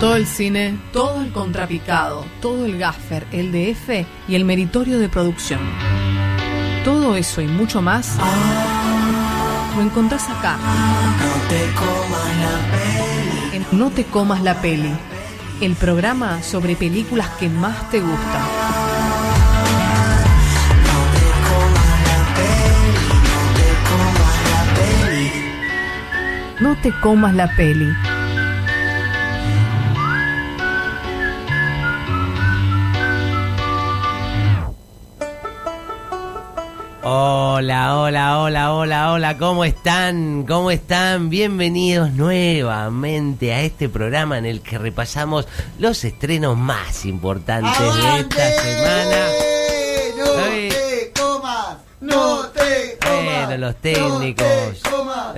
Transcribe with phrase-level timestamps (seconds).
[0.00, 5.08] Todo el cine, todo el contrapicado, todo el gaffer, el DF y el meritorio de
[5.08, 5.58] producción.
[6.84, 8.16] Todo eso y mucho más
[9.74, 10.56] lo encontrás acá.
[13.52, 14.92] En No te comas la peli,
[15.60, 18.42] el programa sobre películas que más te gustan.
[26.60, 28.07] No te comas la peli.
[37.10, 40.44] Hola, hola, hola, hola, hola, ¿cómo están?
[40.46, 41.30] ¿Cómo están?
[41.30, 48.50] Bienvenidos nuevamente a este programa en el que repasamos los estrenos más importantes de esta
[48.60, 49.26] semana.
[50.18, 51.76] ¡No te comas!
[52.02, 53.46] ¡No te comas!
[53.46, 54.82] Bueno, los técnicos.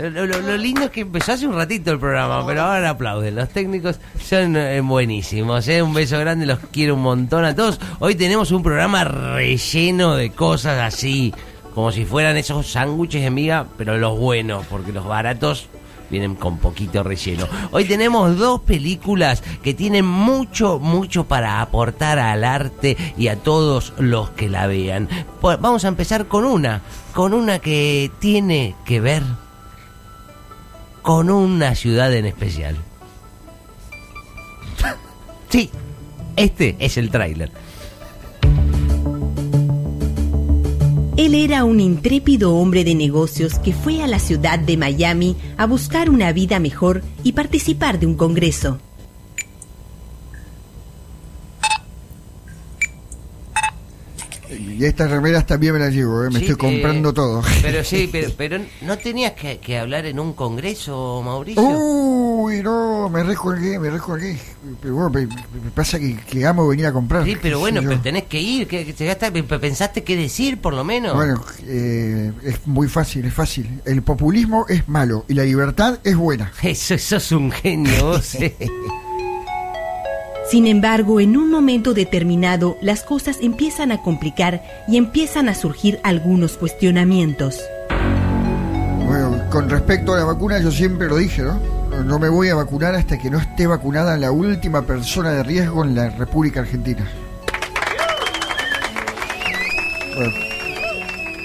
[0.00, 3.36] Lo lindo es que empezó hace un ratito el programa, pero ahora aplauden.
[3.36, 5.68] Los técnicos son eh, buenísimos.
[5.68, 5.82] ¿eh?
[5.82, 7.78] Un beso grande, los quiero un montón a todos.
[7.98, 11.34] Hoy tenemos un programa relleno de cosas así,
[11.74, 15.68] como si fueran esos sándwiches de miga, pero los buenos, porque los baratos
[16.10, 17.46] vienen con poquito relleno.
[17.70, 23.92] Hoy tenemos dos películas que tienen mucho, mucho para aportar al arte y a todos
[23.98, 25.08] los que la vean.
[25.40, 26.82] Pues vamos a empezar con una,
[27.14, 29.22] con una que tiene que ver
[31.02, 32.76] con una ciudad en especial.
[35.48, 35.70] Sí,
[36.36, 37.50] este es el tráiler.
[41.20, 45.66] Él era un intrépido hombre de negocios que fue a la ciudad de Miami a
[45.66, 48.78] buscar una vida mejor y participar de un congreso.
[54.80, 56.30] Y estas remeras también me las llevo, ¿eh?
[56.30, 57.42] me Sí, estoy comprando eh, todo.
[57.60, 61.62] Pero sí, pero, pero no tenías que, que hablar en un congreso, Mauricio.
[61.62, 64.38] Uy, no, me recolgué, me recolgué.
[64.80, 67.26] Pero bueno, me, me pasa que, que amo venir a comprar.
[67.26, 71.14] Sí, pero bueno, pero tenés que ir, que, que pensaste qué decir por lo menos.
[71.14, 73.82] Bueno, eh, es muy fácil, es fácil.
[73.84, 76.52] El populismo es malo y la libertad es buena.
[76.62, 78.56] Eso, eso es un genio, vos, eh.
[80.50, 86.00] Sin embargo, en un momento determinado, las cosas empiezan a complicar y empiezan a surgir
[86.02, 87.60] algunos cuestionamientos.
[89.06, 91.60] Bueno, con respecto a la vacuna, yo siempre lo dije, ¿no?
[92.04, 95.84] No- me voy a vacunar hasta que no esté vacunada la última persona de riesgo
[95.84, 97.06] en la República Argentina.
[100.16, 100.32] Bueno,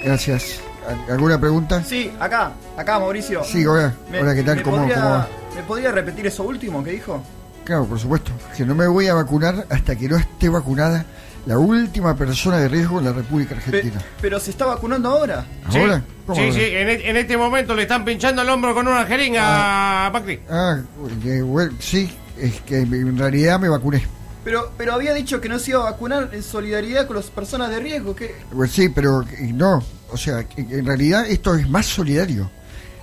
[0.03, 0.59] gracias.
[0.87, 1.83] ¿Al- ¿Alguna pregunta?
[1.83, 3.43] Sí, acá, acá Mauricio.
[3.43, 3.93] Sí, hola.
[4.11, 4.55] Me- Hola, ¿qué tal?
[4.57, 5.27] me ¿Cómo, podría- cómo va?
[5.55, 7.21] ¿Me podría repetir eso último que dijo?
[7.65, 8.31] Claro, por supuesto.
[8.55, 11.05] Que no me voy a vacunar hasta que no esté vacunada
[11.45, 14.01] la última persona de riesgo en la República Pe- Argentina.
[14.21, 15.45] pero se está vacunando ahora.
[15.65, 16.01] ¿Ahora?
[16.25, 16.53] ¿Cómo Sí, ahora?
[16.53, 20.09] sí, en, e- en este momento le están pinchando el hombro con una jeringa a
[20.11, 20.39] Macri.
[20.49, 20.77] Ah,
[21.25, 22.09] eh, bueno, sí,
[22.39, 24.03] es que en realidad me vacuné.
[24.43, 27.69] Pero, pero había dicho que no se iba a vacunar en solidaridad con las personas
[27.71, 28.15] de riesgo.
[28.15, 28.35] ¿qué?
[28.53, 29.83] Pues sí, pero no.
[30.11, 32.49] O sea, que- que en realidad esto es más solidario.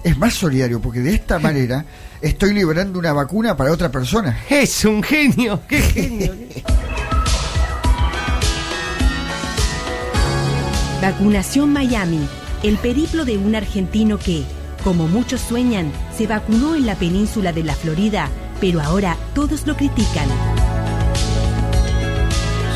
[0.05, 1.85] Es más solidario porque de esta manera
[2.21, 4.39] estoy liberando una vacuna para otra persona.
[4.49, 6.35] Es un genio, qué genio.
[11.01, 12.29] Vacunación Miami,
[12.63, 14.45] el periplo de un argentino que,
[14.85, 18.29] como muchos sueñan, se vacunó en la península de la Florida,
[18.61, 20.29] pero ahora todos lo critican.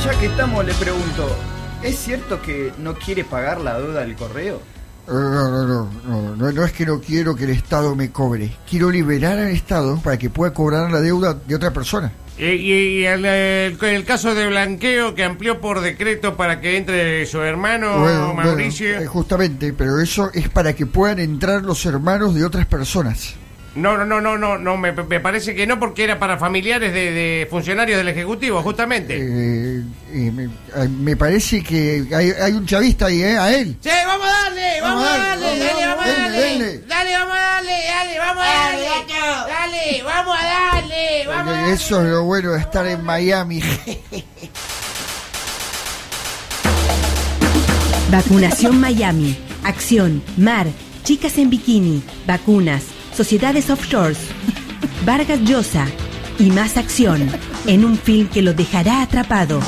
[0.05, 1.37] Ya que estamos, le pregunto:
[1.85, 4.61] ¿es cierto que no quiere pagar la deuda del correo?
[5.07, 5.91] No, no, no,
[6.37, 8.51] no, no, es que no quiero que el Estado me cobre.
[8.69, 12.13] Quiero liberar al Estado para que pueda cobrar la deuda de otra persona.
[12.39, 16.77] Y, y- y el, el- el caso de blanqueo que amplió por decreto para que
[16.77, 18.99] entre su hermano Bueno, Mauricio.
[19.01, 23.35] eh, justamente, pero eso es para que puedan entrar los hermanos de otras personas.
[23.77, 26.95] No, no, no, no, no, no me, me parece que no porque era para familiares
[26.95, 29.19] de, de funcionarios del Ejecutivo, justamente.
[29.19, 29.83] Eh,
[30.15, 33.37] eh, me, eh, me parece que hay, hay un chavista ahí, ¿eh?
[33.37, 33.77] A él.
[33.81, 36.39] Sí, vamos a darle, vamos, a darle, vamos, dale, vamos a darle.
[36.39, 36.79] denle.
[36.87, 38.87] Dale, vamos a darle, dale, vamos a darle.
[39.47, 41.75] Dale, vamos a darle, vamos a darle.
[41.75, 43.61] Eso es lo bueno de estar en Miami.
[48.11, 50.67] Vacunación Miami, acción, mar,
[51.03, 52.85] chicas en bikini, vacunas,
[53.17, 54.19] sociedades offshores,
[55.07, 55.87] Vargas Llosa
[56.39, 57.27] y más acción
[57.67, 59.61] en un film que lo dejará atrapado.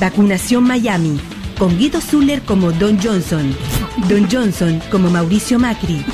[0.00, 1.18] Vacunación Miami,
[1.58, 3.52] con Guido Zuller como Don Johnson,
[4.08, 6.04] Don Johnson como Mauricio Macri,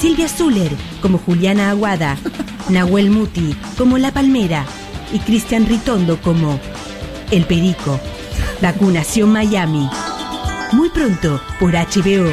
[0.00, 2.16] Silvia Zuller como Juliana Aguada,
[2.70, 4.64] Nahuel Muti como La Palmera
[5.12, 6.58] y Cristian Ritondo como
[7.30, 8.00] El Perico.
[8.62, 9.88] Vacunación Miami.
[10.72, 12.32] Muy pronto por HBO.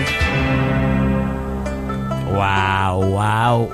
[2.44, 3.16] Wow,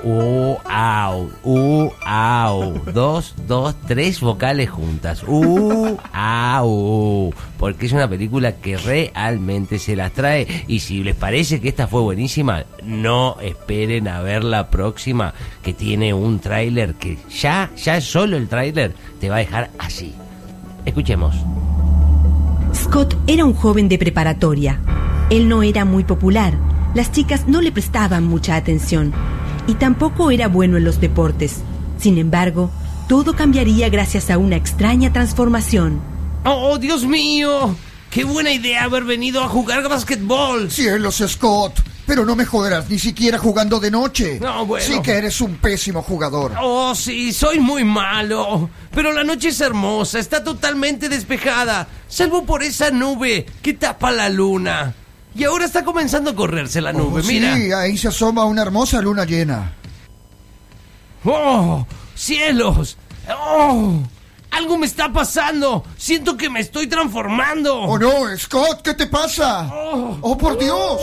[0.04, 2.84] u, au, u, au.
[2.94, 5.24] Dos, dos, tres vocales juntas.
[6.12, 7.34] Au.
[7.58, 10.46] Porque es una película que realmente se las trae.
[10.68, 15.72] Y si les parece que esta fue buenísima, no esperen a ver la próxima, que
[15.72, 20.14] tiene un tráiler que ya, ya solo el tráiler te va a dejar así.
[20.84, 21.34] Escuchemos.
[22.72, 24.78] Scott era un joven de preparatoria.
[25.28, 26.69] Él no era muy popular.
[26.94, 29.12] Las chicas no le prestaban mucha atención.
[29.68, 31.58] Y tampoco era bueno en los deportes.
[31.98, 32.70] Sin embargo,
[33.08, 36.00] todo cambiaría gracias a una extraña transformación.
[36.44, 37.76] ¡Oh, Dios mío!
[38.10, 40.68] ¡Qué buena idea haber venido a jugar basquetbol!
[40.70, 41.80] Cielos, Scott.
[42.06, 44.40] Pero no me joderás ni siquiera jugando de noche.
[44.40, 44.84] No, bueno.
[44.84, 46.52] Sí que eres un pésimo jugador.
[46.60, 48.68] Oh, sí, soy muy malo.
[48.92, 54.28] Pero la noche es hermosa, está totalmente despejada, salvo por esa nube que tapa la
[54.28, 54.92] luna.
[55.34, 57.56] Y ahora está comenzando a correrse la nube, Oh, mira.
[57.56, 59.72] Sí, ahí se asoma una hermosa luna llena.
[61.24, 61.86] ¡Oh!
[62.14, 62.96] ¡Cielos!
[63.28, 63.94] ¡Oh!
[64.50, 65.84] Algo me está pasando.
[65.96, 67.78] Siento que me estoy transformando.
[67.82, 69.70] Oh no, Scott, ¿qué te pasa?
[69.72, 70.18] Oh.
[70.22, 71.00] Oh, por Dios.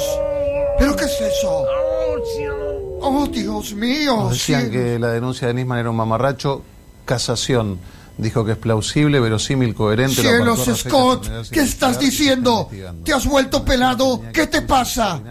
[0.77, 1.49] ¿Pero qué es eso?
[1.49, 2.97] Oh, cielo.
[2.99, 4.15] Oh, Dios mío.
[4.17, 4.77] Nos decían cielos.
[4.93, 6.63] que la denuncia de Nisman era un mamarracho.
[7.05, 7.79] Casación.
[8.17, 10.23] Dijo que es plausible, verosímil, coherente.
[10.23, 12.69] lo Cielos, Scott, ¿qué estás diciendo?
[13.03, 14.23] ¿Te has vuelto pelado?
[14.33, 15.21] ¿Qué te pasa?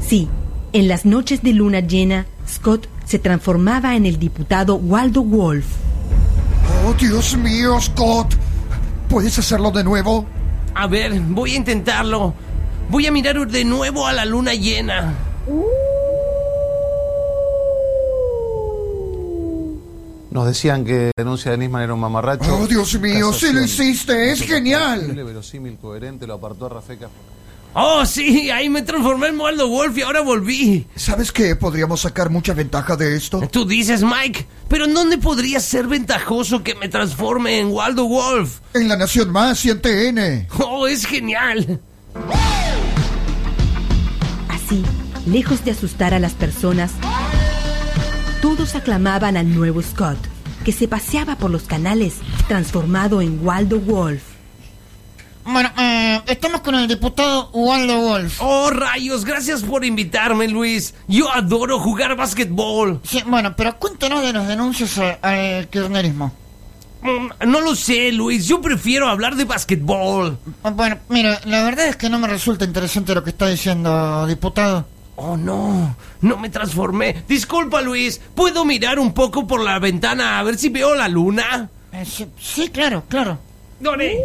[0.00, 0.28] Sí,
[0.72, 5.66] en las noches de luna llena, Scott se transformaba en el diputado Waldo Wolf.
[6.86, 8.36] Oh, Dios mío, Scott.
[9.08, 10.26] ¿Puedes hacerlo de nuevo?
[10.74, 12.34] A ver, voy a intentarlo.
[12.88, 15.14] Voy a mirar de nuevo a la luna llena.
[20.32, 22.56] Nos decían que la denuncia de Nisman era un mamarracho.
[22.56, 23.64] Oh, Dios mío, sí lo Casación.
[23.64, 24.98] hiciste, es genial.
[25.00, 27.08] plausible, verosímil, coherente, lo apartó a Rafeca.
[27.74, 30.86] Oh, sí, ahí me transformé en Waldo Wolf y ahora volví.
[30.94, 31.56] ¿Sabes qué?
[31.56, 33.40] Podríamos sacar mucha ventaja de esto.
[33.50, 38.60] Tú dices, Mike, pero ¿en dónde podría ser ventajoso que me transforme en Waldo Wolf?
[38.74, 40.48] En la Nación Más y en TN.
[40.60, 41.80] Oh, es genial.
[44.48, 44.82] Así,
[45.26, 46.92] lejos de asustar a las personas,
[48.42, 50.18] todos aclamaban al nuevo Scott,
[50.64, 52.16] que se paseaba por los canales
[52.48, 54.22] transformado en Waldo Wolf.
[55.44, 58.38] Bueno, eh, estamos con el diputado Waldo Wolf.
[58.40, 60.94] Oh, rayos, gracias por invitarme, Luis.
[61.08, 63.00] Yo adoro jugar básquetbol.
[63.04, 66.32] Sí, bueno, pero cuéntanos de las denuncias a- al kirchnerismo.
[67.02, 70.38] Mm, No lo sé, Luis, yo prefiero hablar de básquetbol.
[70.74, 74.86] Bueno, mira, la verdad es que no me resulta interesante lo que está diciendo, diputado.
[75.16, 77.22] Oh, no, no me transformé.
[77.28, 81.68] Disculpa, Luis, ¿puedo mirar un poco por la ventana a ver si veo la luna?
[81.92, 83.38] Eh, sí, sí, claro, claro.
[83.78, 84.18] Dore.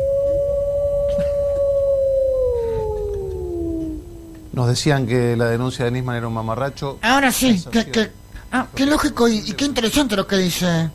[4.54, 6.98] Nos decían que la denuncia de Nisman era un mamarracho.
[7.02, 8.12] Ahora sí, que, que-
[8.52, 10.90] ah, qué lógico y, y qué interesante lo que dice.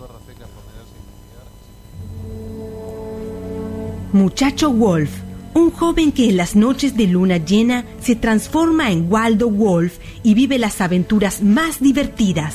[4.12, 5.10] Muchacho Wolf,
[5.54, 10.34] un joven que en las noches de luna llena se transforma en Waldo Wolf y
[10.34, 12.54] vive las aventuras más divertidas.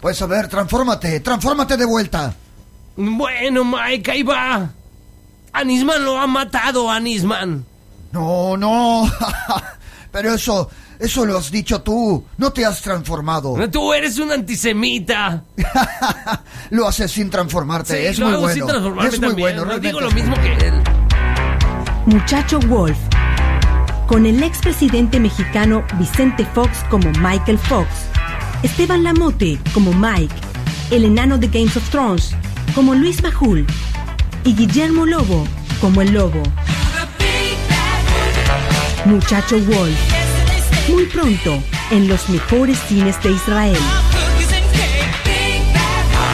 [0.00, 2.34] Pues a ver, transfórmate, transfórmate de vuelta.
[2.96, 4.70] Bueno, Mike, ahí va.
[5.52, 7.64] Anisman lo ha matado, Anisman.
[8.12, 9.10] No, no.
[10.12, 10.68] Pero eso,
[10.98, 12.24] eso lo has dicho tú.
[12.38, 13.56] No te has transformado.
[13.70, 15.44] Tú eres un antisemita.
[16.70, 18.00] lo haces sin transformarte.
[18.00, 18.72] Sí, es lo muy hago sin bueno.
[18.72, 19.56] transformarme Es muy también.
[19.56, 19.64] bueno.
[19.72, 20.82] No digo realmente lo es mismo que él.
[22.06, 22.96] Muchacho Wolf,
[24.06, 27.88] con el expresidente mexicano Vicente Fox como Michael Fox,
[28.62, 30.34] Esteban Lamote como Mike,
[30.90, 32.34] el enano de Games of Thrones
[32.74, 33.66] como Luis Majul
[34.44, 35.46] y Guillermo Lobo
[35.80, 36.42] como el Lobo.
[39.04, 39.98] Muchacho Wolf,
[40.88, 43.78] muy pronto en los mejores cines de Israel.